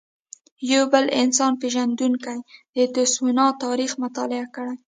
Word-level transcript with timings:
یو 0.71 0.83
بل 0.93 1.05
انسان 1.21 1.51
پېژندونکی 1.61 2.39
د 2.75 2.77
تسوانا 2.95 3.47
تاریخ 3.63 3.91
مطالعه 4.03 4.45
کړی. 4.55 4.75